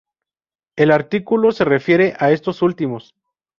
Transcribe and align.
El 0.77 0.89
artículo 0.89 1.51
se 1.51 1.63
refiere 1.63 2.15
a 2.17 2.31
estos 2.31 2.63
últimos. 2.63 3.13